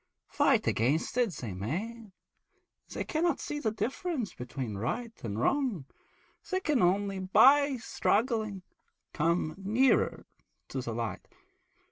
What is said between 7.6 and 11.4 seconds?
struggling, come nearer to the light.